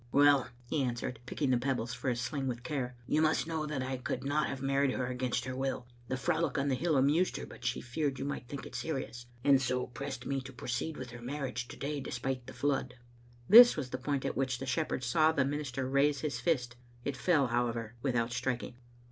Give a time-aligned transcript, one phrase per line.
[0.11, 3.83] "Well," he answered, picking the pebbles for his sling with care," you must know that
[3.83, 5.85] I could not have married her against her will.
[6.07, 9.27] The frolic on the hill amused her, but she feared you might think it serious,
[9.43, 12.95] and so pressed me to proceed with her marriage to day despite the flood."
[13.47, 16.77] This was the point at which the shepherd saw the minister raise his fist.
[17.05, 18.77] It fell, however, without strik ing.